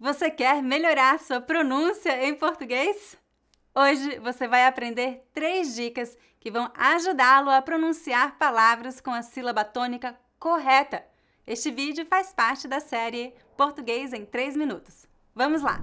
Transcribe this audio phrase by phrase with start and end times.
[0.00, 3.18] Você quer melhorar sua pronúncia em português?
[3.74, 9.62] Hoje você vai aprender três dicas que vão ajudá-lo a pronunciar palavras com a sílaba
[9.62, 11.04] tônica correta.
[11.46, 15.06] Este vídeo faz parte da série Português em 3 Minutos.
[15.34, 15.78] Vamos lá!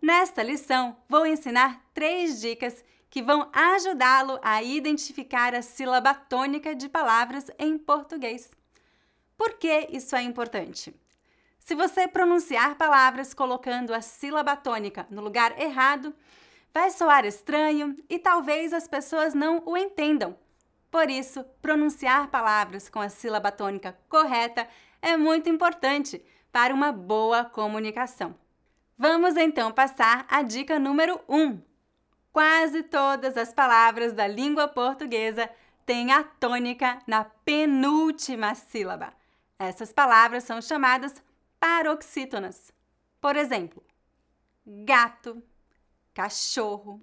[0.00, 6.88] Nesta lição, vou ensinar três dicas que vão ajudá-lo a identificar a sílaba tônica de
[6.88, 8.50] palavras em português.
[9.36, 10.94] Por que isso é importante?
[11.58, 16.14] Se você pronunciar palavras colocando a sílaba tônica no lugar errado,
[16.72, 20.36] vai soar estranho e talvez as pessoas não o entendam.
[20.90, 24.66] Por isso, pronunciar palavras com a sílaba tônica correta
[25.02, 28.34] é muito importante para uma boa comunicação.
[29.00, 31.36] Vamos então passar a dica número 1.
[31.38, 31.62] Um.
[32.32, 35.48] Quase todas as palavras da língua portuguesa
[35.86, 39.12] têm a tônica na penúltima sílaba.
[39.56, 41.22] Essas palavras são chamadas
[41.60, 42.72] paroxítonas.
[43.20, 43.84] Por exemplo,
[44.66, 45.40] gato,
[46.12, 47.00] cachorro,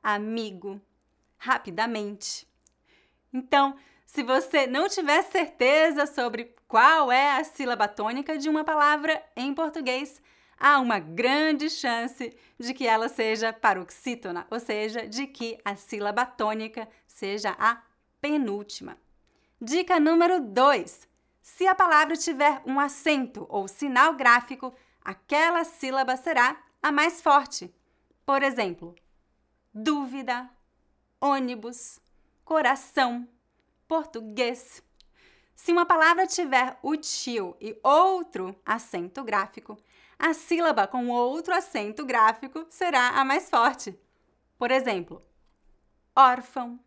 [0.00, 0.80] amigo,
[1.38, 2.46] rapidamente.
[3.32, 9.20] Então, se você não tiver certeza sobre qual é a sílaba tônica de uma palavra
[9.34, 10.22] em português,
[10.58, 16.24] há uma grande chance de que ela seja paroxítona, ou seja, de que a sílaba
[16.24, 17.82] tônica seja a
[18.20, 18.96] penúltima.
[19.60, 21.08] Dica número 2:
[21.42, 27.72] se a palavra tiver um acento ou sinal gráfico, aquela sílaba será a mais forte.
[28.24, 28.94] Por exemplo,
[29.72, 30.50] dúvida,
[31.20, 32.00] ônibus,
[32.44, 33.28] coração,
[33.86, 34.82] português.
[35.54, 39.78] Se uma palavra tiver o tio e outro acento gráfico,
[40.18, 43.98] a sílaba com outro acento gráfico será a mais forte.
[44.58, 45.22] Por exemplo,
[46.14, 46.80] órfão,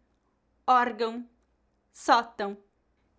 [0.65, 1.27] órgão,
[1.91, 2.57] sótão.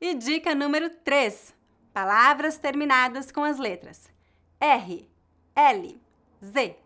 [0.00, 1.54] E dica número 3:
[1.92, 4.10] palavras terminadas com as letras
[4.58, 5.08] R,
[5.54, 6.02] L,
[6.44, 6.76] Z,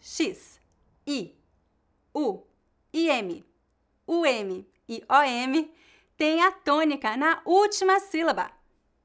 [0.00, 0.60] X,
[1.06, 1.36] I,
[2.14, 2.42] U,
[2.92, 3.44] IM,
[4.06, 5.70] UM e OM
[6.16, 8.50] têm a tônica na última sílaba.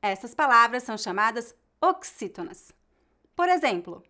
[0.02, 2.74] Essas palavras são chamadas oxítonas.
[3.39, 4.03] Por exemplo,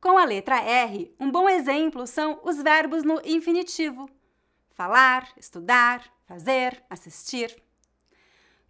[0.00, 4.08] com a letra R, um bom exemplo são os verbos no infinitivo:
[4.70, 7.60] falar, estudar, fazer, assistir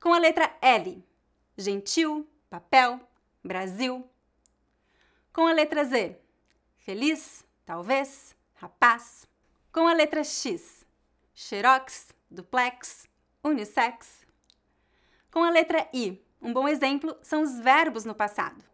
[0.01, 1.05] com a letra L,
[1.59, 2.99] gentil, papel,
[3.45, 4.09] Brasil.
[5.31, 6.19] Com a letra Z,
[6.79, 9.29] feliz, talvez, rapaz.
[9.71, 10.87] Com a letra X,
[11.35, 13.07] xerox, duplex,
[13.45, 14.27] unissex.
[15.31, 18.65] Com a letra I, um bom exemplo são os verbos no passado: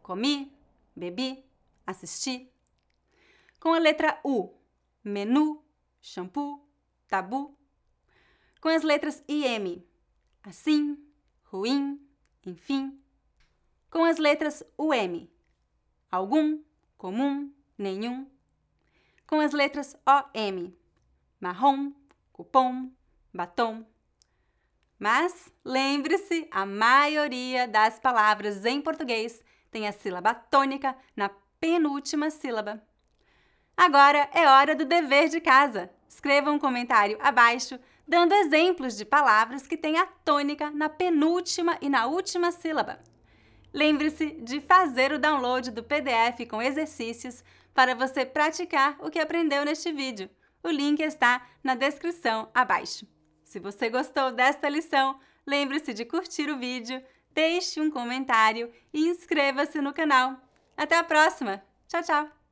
[0.00, 0.53] comi,
[0.94, 1.44] bebi,
[1.86, 2.50] assisti.
[3.60, 4.52] Com a letra U,
[5.02, 5.62] menu,
[6.00, 6.60] shampoo,
[7.08, 7.56] tabu.
[8.60, 9.84] Com as letras IM,
[10.42, 10.98] assim,
[11.44, 12.00] ruim,
[12.44, 12.98] enfim.
[13.90, 15.28] Com as letras UM,
[16.10, 16.62] algum,
[16.96, 18.28] comum, nenhum.
[19.26, 20.74] Com as letras OM,
[21.40, 21.92] marrom,
[22.32, 22.90] cupom,
[23.32, 23.86] batom.
[24.98, 29.42] Mas lembre-se, a maioria das palavras em português
[29.74, 32.80] tem a sílaba tônica na penúltima sílaba.
[33.76, 35.90] Agora é hora do dever de casa.
[36.08, 37.76] Escreva um comentário abaixo
[38.06, 43.00] dando exemplos de palavras que têm a tônica na penúltima e na última sílaba.
[43.72, 47.42] Lembre-se de fazer o download do PDF com exercícios
[47.74, 50.30] para você praticar o que aprendeu neste vídeo.
[50.62, 53.08] O link está na descrição abaixo.
[53.42, 57.02] Se você gostou desta lição, lembre-se de curtir o vídeo,
[57.34, 60.36] deixe um comentário e inscreva-se no canal.
[60.76, 61.62] Até a próxima!
[61.88, 62.43] Tchau, tchau!